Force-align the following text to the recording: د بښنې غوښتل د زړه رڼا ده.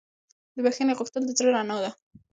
د 0.55 0.57
بښنې 0.65 0.93
غوښتل 0.99 1.21
د 1.25 1.31
زړه 1.37 1.49
رڼا 1.55 1.77
ده. 1.83 1.91